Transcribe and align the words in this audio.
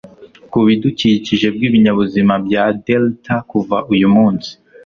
kubidukikije 0.51 1.47
bwibinyabuzima 1.55 2.33
bya 2.45 2.63
delta 2.85 3.35
kuva 3.49 3.77
uyu 3.93 4.07
munsi 4.15 4.51